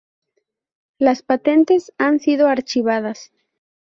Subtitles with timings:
[0.97, 3.31] Las patentes han sido archivadas.